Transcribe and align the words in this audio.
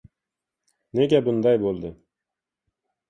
Nega 0.99 1.19
bunday 1.27 1.59
boʻldi? 1.67 1.95